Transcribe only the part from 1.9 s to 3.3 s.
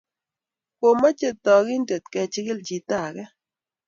kechikil chito age